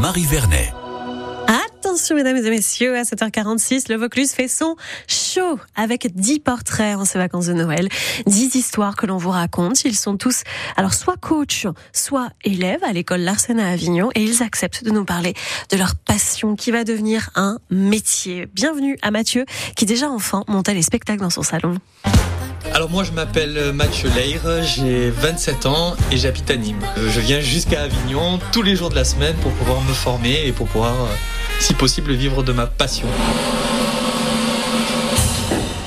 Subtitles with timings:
[0.00, 0.72] Marie Vernet.
[1.46, 4.76] Attention mesdames et messieurs, à 7h46, le Vaucluse fait son
[5.08, 7.88] show avec 10 portraits en ces vacances de Noël,
[8.26, 9.84] 10 histoires que l'on vous raconte.
[9.84, 10.42] Ils sont tous,
[10.76, 15.04] alors soit coach, soit élèves à l'école Larsen à Avignon et ils acceptent de nous
[15.04, 15.34] parler
[15.70, 18.46] de leur passion qui va devenir un métier.
[18.52, 19.46] Bienvenue à Mathieu
[19.76, 21.76] qui déjà enfant montait les spectacles dans son salon.
[22.74, 26.76] Alors moi je m'appelle Mathieu Leire, j'ai 27 ans et j'habite à Nîmes.
[26.98, 30.46] Euh, Je viens jusqu'à Avignon tous les jours de la semaine pour pouvoir me former
[30.46, 31.06] et pour pouvoir, euh,
[31.58, 33.06] si possible, vivre de ma passion.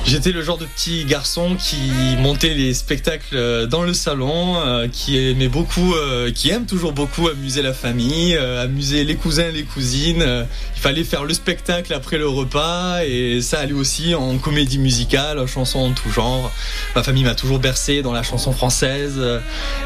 [0.10, 4.88] J'étais le genre de petit garçon qui montait les spectacles euh, dans le salon, euh,
[4.92, 9.62] qui aimait beaucoup, euh, qui aime toujours beaucoup amuser la famille, amuser les cousins, les
[9.62, 10.48] cousines.
[10.76, 15.38] Il fallait faire le spectacle après le repas et ça allait aussi en comédie musicale,
[15.38, 16.52] en chanson en tout genre.
[16.96, 19.22] Ma famille m'a toujours bercé dans la chanson française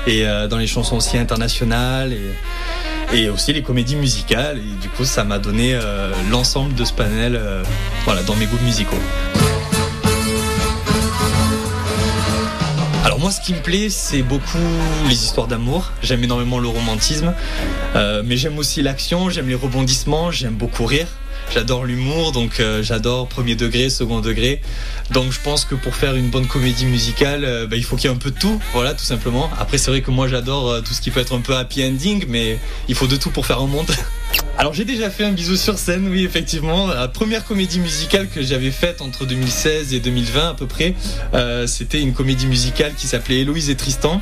[0.08, 2.16] et dans les chansons aussi internationales
[3.12, 4.60] et, aussi les comédies musicales.
[4.60, 5.78] Et du coup, ça m'a donné
[6.32, 7.42] l'ensemble de ce panel,
[8.06, 8.96] voilà, dans mes goûts musicaux.
[13.04, 14.58] Alors moi, ce qui me plaît, c'est beaucoup
[15.10, 15.92] les histoires d'amour.
[16.02, 17.34] J'aime énormément le romantisme,
[17.96, 21.08] Euh, mais j'aime aussi l'action, j'aime les rebondissements, j'aime beaucoup rire.
[21.54, 24.60] J'adore l'humour, donc euh, j'adore premier degré, second degré.
[25.12, 28.10] Donc je pense que pour faire une bonne comédie musicale, euh, bah, il faut qu'il
[28.10, 29.52] y ait un peu de tout, voilà, tout simplement.
[29.60, 31.86] Après, c'est vrai que moi, j'adore euh, tout ce qui peut être un peu happy
[31.86, 33.92] ending, mais il faut de tout pour faire un monde.
[34.58, 36.88] Alors j'ai déjà fait un bisou sur scène, oui effectivement.
[36.88, 40.96] La première comédie musicale que j'avais faite entre 2016 et 2020 à peu près,
[41.66, 44.22] c'était une comédie musicale qui s'appelait Héloïse et Tristan.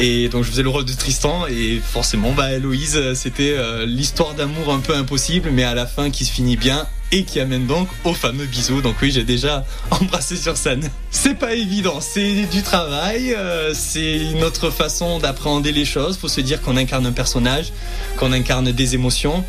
[0.00, 3.56] Et donc je faisais le rôle de Tristan et forcément bah Héloïse c'était
[3.86, 7.40] l'histoire d'amour un peu impossible mais à la fin qui se finit bien et qui
[7.40, 8.82] amène donc au fameux bisou.
[8.82, 10.90] Donc oui, j'ai déjà embrassé sur scène.
[11.10, 16.18] C'est pas évident, c'est du travail, euh, c'est une autre façon d'appréhender les choses.
[16.18, 17.72] Faut se dire qu'on incarne un personnage,
[18.18, 19.44] qu'on incarne des émotions.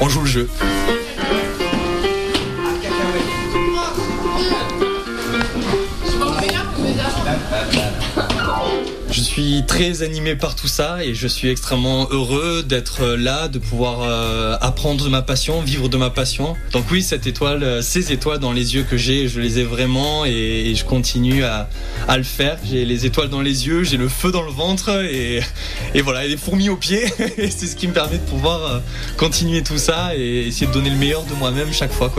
[0.00, 0.50] On joue le jeu.
[9.40, 14.00] Suis très animé par tout ça et je suis extrêmement heureux d'être là, de pouvoir
[14.02, 16.56] euh, apprendre de ma passion, vivre de ma passion.
[16.72, 19.64] Donc oui, cette étoile, euh, ces étoiles dans les yeux que j'ai, je les ai
[19.64, 21.68] vraiment et, je continue à,
[22.16, 22.58] le faire.
[22.64, 25.40] J'ai les étoiles dans les yeux, j'ai le feu dans le ventre et,
[25.94, 27.04] et voilà, et les fourmis aux pieds.
[27.38, 28.78] Et c'est ce qui me permet de pouvoir euh,
[29.16, 32.12] continuer tout ça et essayer de donner le meilleur de moi-même chaque fois.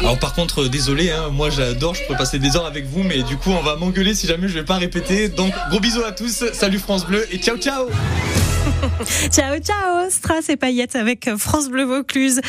[0.00, 3.02] Alors par contre, euh, désolé, hein, moi j'adore, je pourrais passer des heures avec vous,
[3.02, 5.28] mais du coup on va m'engueuler si jamais je vais pas répéter.
[5.30, 7.88] Donc gros bisous à tous, salut France Bleu et ciao ciao
[9.30, 12.40] Ciao, ciao, Strass et paillettes avec France Bleu Vaucluse.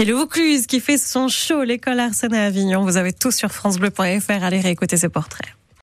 [0.00, 2.84] Et le Vaucluse qui fait son show, l'école Arsène à Avignon.
[2.84, 4.42] Vous avez tout sur francebleu.fr.
[4.42, 5.54] Allez réécouter ses portraits.